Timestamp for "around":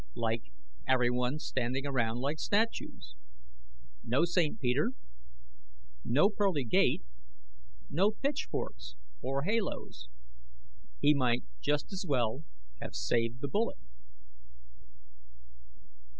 1.85-2.21